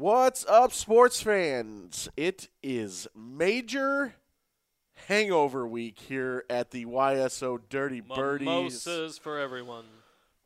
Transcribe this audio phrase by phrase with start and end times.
[0.00, 2.08] What's up, sports fans?
[2.16, 4.14] It is major
[5.08, 8.46] hangover week here at the YSO Dirty Birdies.
[8.46, 9.84] Mimosas for everyone.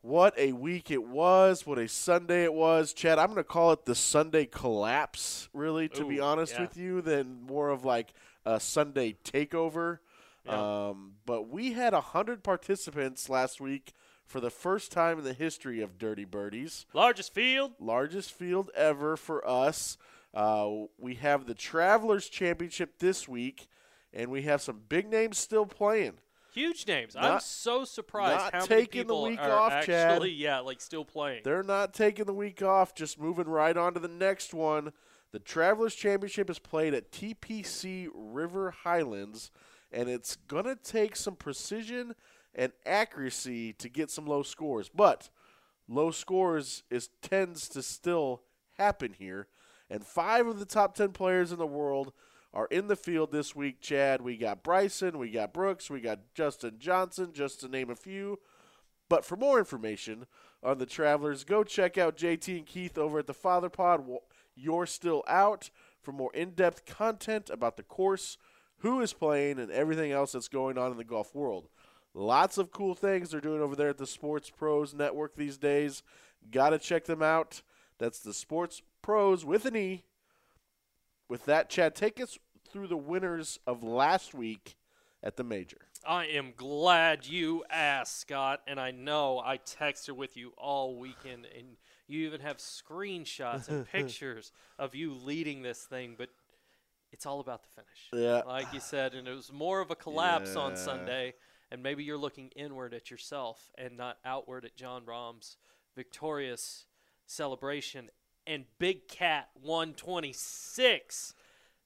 [0.02, 1.64] What a week it was.
[1.64, 2.92] What a Sunday it was.
[2.92, 6.62] Chad, I'm going to call it the Sunday collapse, really, to be honest yeah.
[6.62, 8.12] with you, than more of like
[8.44, 10.00] a Sunday takeover.
[10.44, 10.88] Yeah.
[10.88, 13.92] Um, but we had 100 participants last week
[14.24, 16.86] for the first time in the history of Dirty Birdies.
[16.92, 17.72] Largest field.
[17.78, 19.96] largest field ever for us.
[20.32, 20.68] Uh,
[20.98, 23.68] we have the Travelers Championship this week,
[24.12, 26.14] and we have some big names still playing.
[26.52, 27.16] Huge names.
[27.16, 30.12] I'm so surprised not how many taking the people week are off, Chad.
[30.12, 31.40] actually, yeah, like still playing.
[31.44, 34.92] They're not taking the week off, just moving right on to the next one.
[35.32, 39.50] The Travelers Championship is played at TPC River Highlands,
[39.90, 42.14] and it's going to take some precision
[42.54, 44.88] and accuracy to get some low scores.
[44.88, 45.30] But
[45.88, 48.42] low scores is tends to still
[48.78, 49.48] happen here.
[49.90, 52.12] And five of the top 10 players in the world
[52.52, 54.22] are in the field this week, Chad.
[54.22, 58.38] We got Bryson, we got Brooks, we got Dustin Johnson, just to name a few.
[59.08, 60.26] But for more information
[60.62, 64.04] on the Travelers, go check out JT and Keith over at the Father Pod.
[64.54, 68.38] You're still out for more in depth content about the course,
[68.78, 71.68] who is playing, and everything else that's going on in the golf world.
[72.14, 76.02] Lots of cool things they're doing over there at the Sports Pros Network these days.
[76.50, 77.62] Got to check them out.
[77.98, 80.04] That's the Sports Pros with an E.
[81.28, 84.76] With that, Chad, take us through the winners of last week
[85.22, 85.78] at the major.
[86.06, 91.46] I am glad you asked, Scott, and I know I texted with you all weekend,
[91.56, 91.76] and
[92.06, 96.28] you even have screenshots and pictures of you leading this thing, but
[97.10, 98.24] it's all about the finish.
[98.26, 98.42] Yeah.
[98.46, 101.34] Like you said, and it was more of a collapse on Sunday,
[101.74, 105.56] and maybe you're looking inward at yourself and not outward at Jon Rahm's
[105.96, 106.86] victorious
[107.26, 108.10] celebration
[108.46, 111.34] and Big Cat 126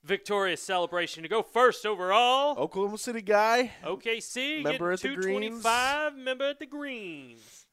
[0.05, 2.59] victorious celebration to go first overall.
[2.59, 3.73] Oklahoma City guy.
[3.83, 5.65] OKC, Member at the Greens.
[5.65, 7.65] member at the Greens.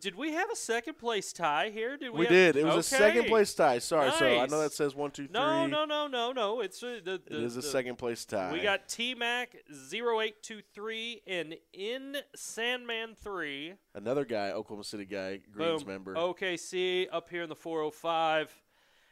[0.00, 1.98] Did we have a second place tie here?
[1.98, 2.20] Did we?
[2.20, 2.56] We did.
[2.56, 3.78] It was a second place tie.
[3.80, 5.34] Sorry, so I know that says one, two, three.
[5.34, 6.62] No, no, no, no, no.
[6.62, 7.36] It's uh, the, the.
[7.36, 8.50] It is a the- second place tie.
[8.50, 13.74] We got T Mac 0823 and in Sandman 3.
[13.94, 15.92] another guy, Oklahoma City guy, Greens Boom.
[15.92, 16.14] member.
[16.14, 18.54] OKC up here in the 405.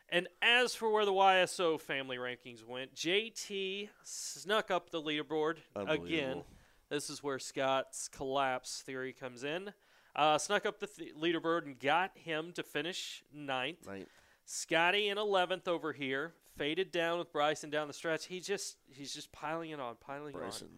[0.08, 6.42] And as for where the YSO family rankings went, JT snuck up the leaderboard again.
[6.90, 9.72] This is where Scott's collapse theory comes in.
[10.14, 13.86] Uh, snuck up the th- leaderboard and got him to finish ninth.
[13.86, 14.08] Ninth.
[14.44, 18.26] Scotty in 11th over here, faded down with Bryson down the stretch.
[18.26, 20.68] He just he's just piling it on, piling it on.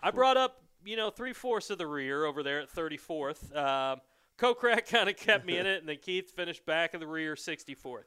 [0.00, 3.54] I brought up, you know, three fourths of the rear over there at 34th.
[3.56, 4.00] Um,
[4.38, 7.34] Kokrak kind of kept me in it, and then Keith finished back of the rear
[7.34, 8.04] 64th.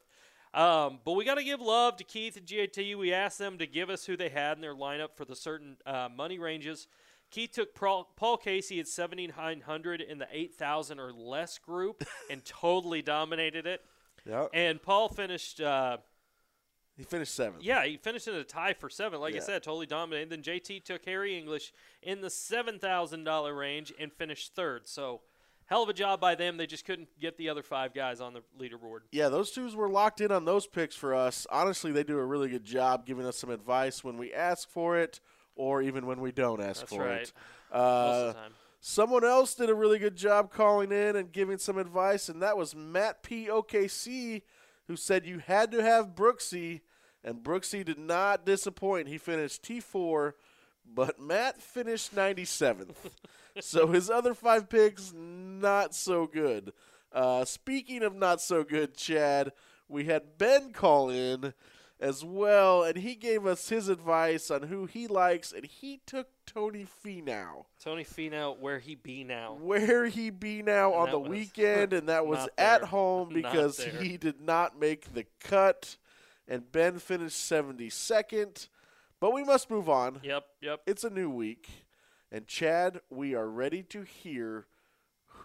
[0.54, 2.98] Um, but we got to give love to Keith and JT.
[2.98, 5.78] We asked them to give us who they had in their lineup for the certain
[5.86, 6.88] uh, money ranges.
[7.36, 13.02] Keith took Paul, Paul Casey at 7,900 in the 8,000 or less group and totally
[13.02, 13.82] dominated it.
[14.26, 14.46] Yeah.
[14.54, 15.60] And Paul finished.
[15.60, 15.98] Uh,
[16.96, 17.62] He finished seventh.
[17.62, 19.20] yeah, he finished in a tie for seven.
[19.20, 19.42] Like Yeah.
[19.42, 20.30] I said, totally dominated.
[20.30, 24.88] Then JT took Harry English in the seven thousand dollar range and finished third.
[24.88, 25.20] So,
[25.66, 26.56] hell of a job by them.
[26.56, 29.00] They just couldn't get the other five guys on the leaderboard.
[29.12, 31.46] Yeah, those twos were locked in on those picks for us.
[31.52, 34.98] Honestly, they do a really good job giving us some advice when we ask for
[34.98, 35.20] it
[35.56, 37.22] or even when we don't ask That's for right.
[37.22, 37.34] it.
[37.72, 38.52] Uh, of the time.
[38.88, 42.56] Someone else did a really good job calling in and giving some advice, and that
[42.56, 43.48] was Matt P.
[43.48, 44.44] OKC,
[44.88, 46.82] who said you had to have Brooksy,
[47.24, 49.08] and Brooksy did not disappoint.
[49.08, 50.34] He finished T4,
[50.86, 52.96] but Matt finished 97th.
[53.60, 56.72] so his other five picks, not so good.
[57.12, 59.52] Uh, speaking of not so good, Chad,
[59.88, 61.54] we had Ben call in
[62.00, 66.28] as well, and he gave us his advice on who he likes, and he took
[66.46, 69.58] Tony Finau Tony Finau, where he be now?
[69.62, 72.88] where he be now And on the weekend, and that was at there.
[72.88, 75.98] home because he did not make the cut,
[76.48, 78.68] and Ben finished 72nd.
[79.22, 80.20] But we must move on.
[80.24, 80.82] Yep, yep.
[80.86, 81.70] It's a new week,
[82.32, 84.66] and Chad, we are ready to hear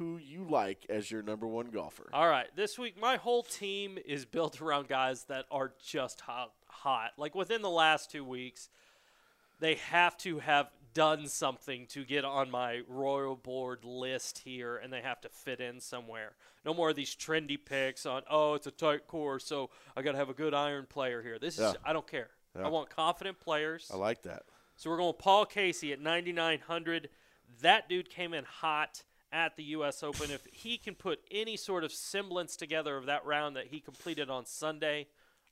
[0.01, 2.09] who you like as your number one golfer.
[2.15, 6.53] All right, this week my whole team is built around guys that are just hot.
[6.69, 7.11] Hot.
[7.19, 8.71] Like within the last two weeks,
[9.61, 14.91] they have to have done something to get on my royal board list here, and
[14.91, 16.33] they have to fit in somewhere.
[16.65, 18.23] No more of these trendy picks on.
[18.31, 21.39] Oh, it's a tight course, so I got to have a good iron player here.
[21.39, 21.73] This Yeah.
[21.73, 22.31] is I don't care.
[22.57, 22.65] Yeah.
[22.65, 23.91] I want confident players.
[23.93, 24.45] I like that.
[24.77, 27.11] So we're going Paul Casey at 9,900.
[27.61, 30.03] That dude came in hot at the U.S.
[30.03, 30.31] Open.
[30.31, 34.31] If he can put any sort of semblance together of that round that he completed
[34.31, 35.07] on Sunday,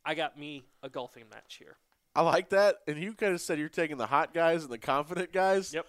[0.05, 1.77] I got me a golfing match here.
[2.15, 2.77] I like that.
[2.87, 5.73] And you kind of said you're taking the hot guys and the confident guys.
[5.73, 5.87] Yep.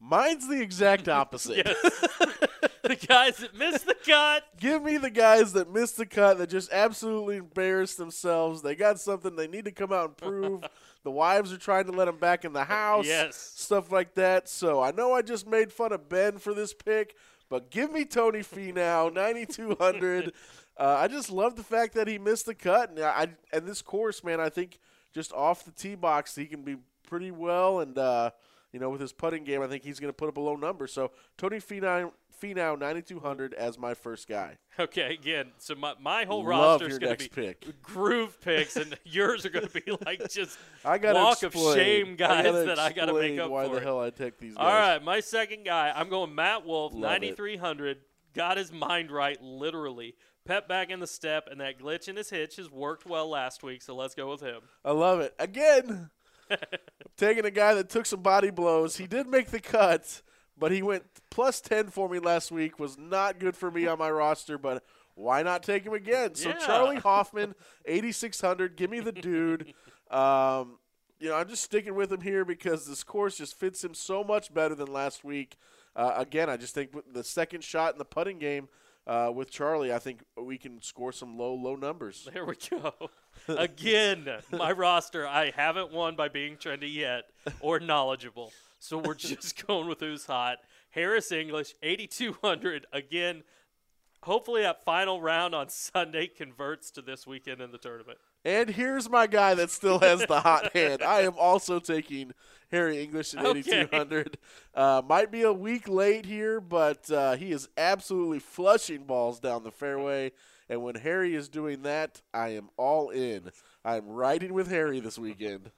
[0.00, 1.66] Mine's the exact opposite.
[2.84, 4.44] The guys that missed the cut.
[4.60, 8.60] Give me the guys that missed the cut that just absolutely embarrassed themselves.
[8.60, 10.64] They got something they need to come out and prove.
[11.04, 13.06] the wives are trying to let him back in the house.
[13.06, 13.36] Yes.
[13.36, 14.48] Stuff like that.
[14.48, 17.14] So I know I just made fun of Ben for this pick,
[17.48, 20.32] but give me Tony Finau, 9,200.
[20.78, 22.90] uh, I just love the fact that he missed the cut.
[22.90, 24.78] And, I, and this course, man, I think
[25.12, 26.76] just off the tee box, he can be
[27.08, 27.80] pretty well.
[27.80, 28.30] And, uh,
[28.74, 30.56] you know, with his putting game, I think he's going to put up a low
[30.56, 30.88] number.
[30.88, 32.10] So Tony Finau,
[32.42, 34.58] Finau 9,200 as my first guy.
[34.80, 37.80] Okay, again, so my, my whole Love roster is going to be pick.
[37.84, 41.76] groove picks, and yours are going to be like just I gotta walk of explain.
[41.76, 43.82] shame I guys gotta that I got to make up why for the it.
[43.84, 44.66] hell I take these guys.
[44.66, 47.98] All right, my second guy, I'm going Matt Wolff, 9,300.
[48.34, 50.16] Got his mind right, literally.
[50.44, 53.62] Pep back in the step, and that glitch in his hitch has worked well last
[53.62, 54.62] week, so let's go with him.
[54.84, 55.32] I love it.
[55.38, 56.10] Again,
[57.16, 58.96] taking a guy that took some body blows.
[58.96, 60.22] He did make the cut,
[60.58, 62.78] but he went plus 10 for me last week.
[62.78, 64.82] Was not good for me on my roster, but
[65.14, 66.34] why not take him again?
[66.34, 66.58] So Yeah.
[66.58, 67.54] Charley Hoffman,
[67.86, 68.76] 8,600.
[68.76, 69.74] Give me the dude.
[70.10, 70.78] Um,
[71.18, 74.22] you know, I'm just sticking with him here because this course just fits him so
[74.24, 75.56] much better than last week.
[75.96, 78.68] Uh, again, I just think the second shot in the putting game
[79.06, 82.28] uh, with Charlie, I think we can score some low, low numbers.
[82.34, 82.94] There we go.
[83.48, 87.24] Again, my roster, I haven't won by being trendy yet
[87.60, 88.52] or knowledgeable.
[88.78, 90.58] So we're just going with who's hot.
[90.90, 92.86] Harris English, 8,200.
[92.92, 93.42] Again,
[94.22, 98.18] hopefully that final round on Sunday converts to this weekend in the tournament.
[98.44, 101.02] And here's my guy that still has the hot hand.
[101.02, 102.32] I am also taking
[102.70, 103.58] Harry English at Okay.
[103.60, 104.36] 8,200.
[104.74, 109.62] Uh, might be a week late here, but uh, he is absolutely flushing balls down
[109.62, 110.32] the fairway.
[110.68, 113.50] And when Harry is doing that, I am all in.
[113.84, 115.70] I'm riding with Harry this weekend.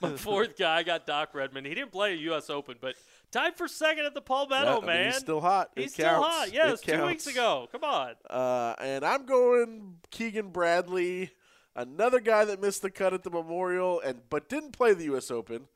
[0.00, 1.64] My fourth guy, I got Doc Redman.
[1.64, 2.50] He didn't play a U.S.
[2.50, 2.94] Open, but
[3.30, 5.04] tied for second at the Palmetto, Yeah, I mean, man.
[5.06, 5.70] he's still hot.
[5.76, 6.26] It He's still counts.
[6.28, 6.52] hot.
[6.52, 7.68] Yeah, It two weeks ago.
[7.72, 8.12] Come on.
[8.28, 11.30] Uh, and I'm going Keegan Bradley,
[11.76, 15.30] another guy that missed the cut at the Memorial and but didn't play the U.S.
[15.30, 15.68] Open.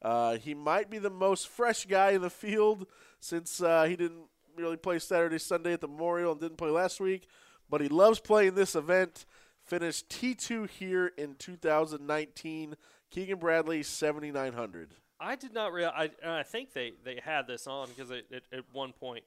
[0.00, 2.86] Uh, he might be the most fresh guy in the field
[3.20, 4.24] since uh, he didn't
[4.56, 7.28] really play Saturday, Sunday at the Memorial and didn't play last week.
[7.70, 9.24] But he loves playing this event.
[9.64, 12.74] Finished T2 here in 2019.
[13.10, 14.94] Keegan Bradley, 7,900.
[15.20, 16.10] I did not realize.
[16.24, 19.24] I, I think they, they had this on because it, it, at one point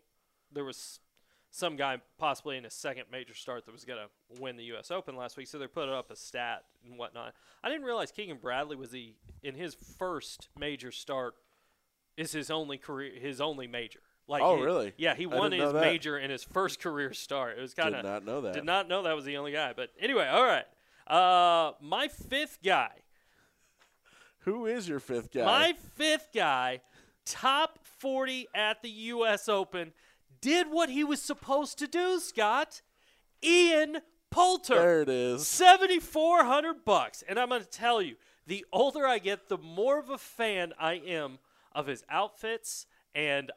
[0.51, 0.99] there was
[1.55, 4.91] some guy possibly in his second major start that was going to win the U.S.
[4.91, 7.33] Open last week, so they put up a stat and whatnot.
[7.63, 11.35] I didn't realize Keegan Bradley was the in his first major start
[12.17, 13.99] is his only career his only major.
[14.27, 14.93] Like Oh, he- really?
[14.97, 17.57] Yeah, he won his major in his first career start.
[17.57, 18.53] It was kind of Did not know that.
[18.53, 19.71] did not know that was the only guy.
[19.73, 20.65] But anyway, all right.
[21.07, 22.89] Uh, my fifth guy.
[24.39, 25.45] Who is your fifth guy?
[25.45, 26.81] My fifth guy,
[27.25, 29.47] top 40 at the U.S.
[29.49, 29.93] Open,
[30.41, 32.81] did what he was supposed to do, Scott.
[33.43, 33.99] Ian
[34.31, 34.75] Poulter.
[34.75, 35.47] there it is.
[35.47, 37.23] 7400 bucks.
[37.27, 38.15] And I'm going to tell you,
[38.47, 41.39] the older I get, the more of a fan I am
[41.73, 43.51] of his outfits and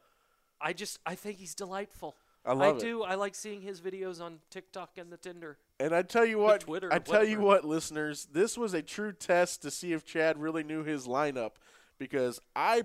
[0.60, 2.16] I just I think he's delightful.
[2.44, 2.80] I love it.
[2.80, 3.02] do.
[3.02, 5.58] I like seeing his videos on TikTok and the Tinder.
[5.78, 9.12] And I tell you what, Twitter, I tell you what, listeners, this was a true
[9.12, 11.52] test to see if Chad really knew his lineup
[11.98, 12.82] because I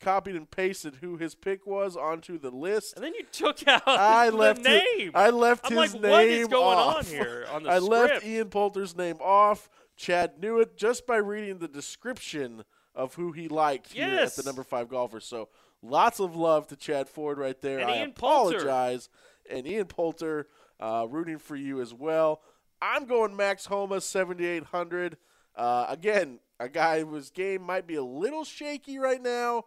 [0.00, 2.94] copied and pasted who his pick was onto the list.
[2.96, 4.82] And then you took out I the left name.
[4.98, 7.10] It, I left I'm his like, name what is going on off.
[7.10, 8.24] here on the I left?
[8.24, 9.68] Ian Poulter's name off.
[9.96, 14.42] Chad knew it just by reading the description of who he liked here at the
[14.42, 15.20] number five golfer.
[15.20, 15.48] So
[15.82, 17.78] lots of love to Chad Ford right there.
[17.78, 18.56] And I Ian Poulter.
[18.56, 19.08] apologize.
[19.50, 20.48] And Ian Poulter
[20.80, 22.42] uh, rooting for you as well.
[22.82, 25.16] I'm going Max Homa 7,800.
[25.54, 29.64] Uh, again, a guy whose game might be a little shaky right now,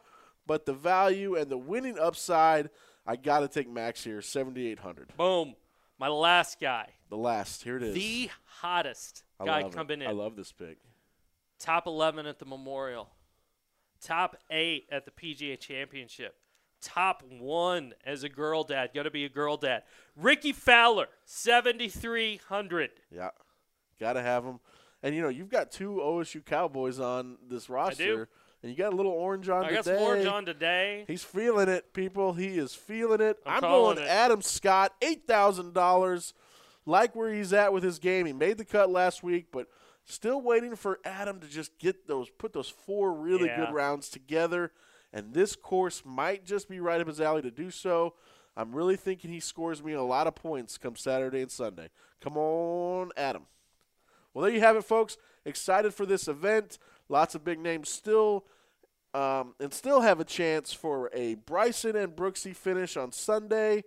[0.50, 2.72] but the value and the winning upside,
[3.06, 5.16] I got to take Max here 7,800.
[5.16, 5.54] Boom.
[6.00, 6.88] My last guy.
[7.12, 7.64] The last.
[7.64, 7.94] Here it is.
[7.94, 9.76] The hottest I guy love it.
[9.76, 10.08] coming in.
[10.08, 10.80] I love this pick.
[11.60, 13.12] Top 11 at the Memorial.
[14.02, 16.34] Top 8 at the PGA Championship.
[16.82, 18.90] Top 1 as a girl dad.
[18.96, 19.84] Got to be a girl dad.
[20.16, 22.90] Rickie Fowler, 7,300.
[23.12, 23.30] Yeah,
[24.00, 24.62] got to have him.
[25.04, 28.30] And you know, you've got two OSU Cowboys on this roster,
[28.62, 29.76] and you got a little orange on I today.
[29.76, 31.06] got some orange on today.
[31.08, 32.34] He's feeling it, people.
[32.34, 33.38] He is feeling it.
[33.46, 34.08] I'm I'm, going it.
[34.08, 36.34] Adam Scott, eight thousand dollars.
[36.86, 38.26] Like where he's at with his game.
[38.26, 39.68] He made the cut last week, but
[40.06, 43.66] still waiting for Adam to just get those, put those four really Yeah.
[43.66, 44.72] good rounds together.
[45.14, 48.14] and this course might just be right up his alley to do so.
[48.56, 51.90] I'm really thinking he scores me a lot of points come Saturday and Sunday.
[52.22, 53.48] Come on, Adam.
[54.34, 55.18] Well, there you have it, folks.
[55.46, 56.78] Excited for this event.
[57.10, 58.46] Lots of big names still,
[59.16, 63.84] um, and still have a chance for a Bryson and Brooksy finish on Sunday.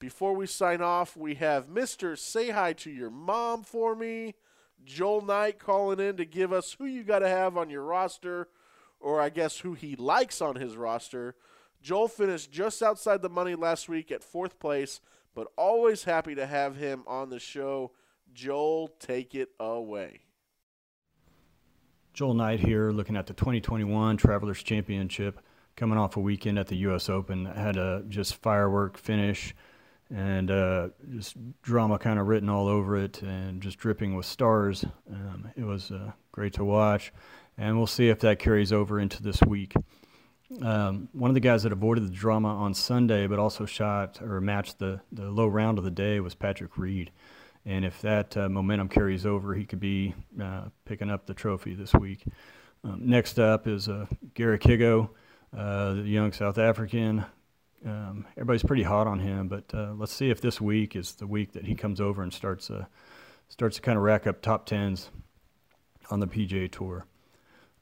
[0.00, 2.18] Before we sign off, we have Mr.
[2.18, 4.34] Say Hi to Your Mom for me.
[4.84, 8.48] Joel Knight calling in to give us who you got to have on your roster,
[9.00, 11.36] or I guess who he likes on his roster.
[11.80, 15.00] Joel finished just outside the money last week at fourth place,
[15.34, 17.92] but always happy to have him on the show.
[18.32, 20.22] Joel, take it away.
[22.18, 25.38] Joel Knight here, looking at the 2021 Travelers Championship,
[25.76, 27.08] coming off a weekend at the U.S.
[27.08, 27.44] Open.
[27.44, 29.54] Had a just firework finish
[30.12, 34.84] and uh, just drama kind of written all over it and just dripping with stars.
[35.08, 37.12] Um, it was uh, great to watch,
[37.56, 39.74] and we'll see if that carries over into this week.
[40.60, 44.40] Um, one of the guys that avoided the drama on Sunday but also shot or
[44.40, 47.12] matched the, the low round of the day was Patrick Reed.
[47.68, 51.74] And if that uh, momentum carries over, he could be uh, picking up the trophy
[51.74, 52.24] this week.
[52.82, 55.10] Um, next up is uh, Garrick Higgo,
[55.54, 57.26] uh, the young South African.
[57.84, 61.26] Um, everybody's pretty hot on him, but uh, let's see if this week is the
[61.26, 62.86] week that he comes over and starts uh,
[63.48, 65.10] starts to kind of rack up top tens
[66.10, 67.04] on the PGA Tour.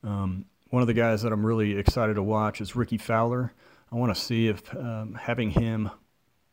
[0.02, 3.52] Um, one of the guys that I'm really excited to watch is Rickie Fowler.
[3.92, 5.90] I want to see if um, having him,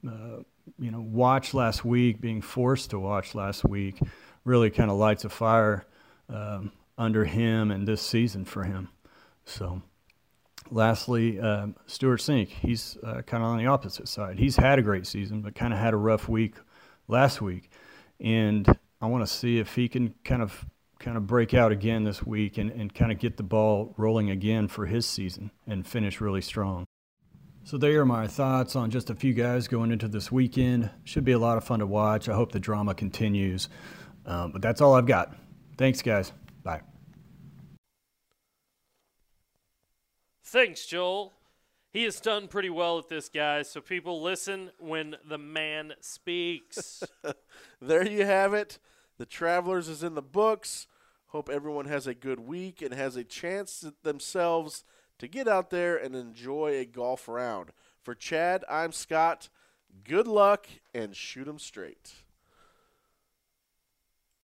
[0.07, 0.43] uh,
[0.79, 4.00] you know, watch last week, being forced to watch last week,
[4.45, 5.86] really kind of lights a fire
[6.29, 8.89] um, under him and this season for him.
[9.45, 9.81] So
[10.72, 12.50] lastly, uh, Stewart Cink.
[12.50, 14.39] He's uh, kind of on the opposite side.
[14.39, 16.55] He's had a great season, but kind of had a rough week
[17.07, 17.69] last week,
[18.19, 18.67] and
[19.01, 20.65] I want to see if he can kind of
[21.00, 24.29] kind of break out again this week and, and kind of get the ball rolling
[24.29, 26.86] again for his season and finish really strong.
[27.65, 30.89] So there are my thoughts on just a few guys going into this weekend.
[31.05, 32.27] Should be a lot of fun to watch.
[32.27, 33.70] I hope the drama continues.
[34.25, 35.34] Um, but that's all I've got.
[35.77, 36.34] Thanks, guys.
[36.62, 36.82] Bye.
[40.43, 41.32] Thanks, Joel.
[41.93, 43.70] He has done pretty well at this, guys.
[43.70, 47.01] So people listen when the man speaks.
[47.82, 48.77] there you have it.
[49.17, 50.88] The Travelers is in the books.
[51.27, 54.84] Hope everyone has a good week and has a chance themselves
[55.20, 57.72] to get out there and enjoy a golf round.
[58.01, 59.50] For Chad, I'm Scott.
[60.03, 62.23] Good luck and shoot 'em straight.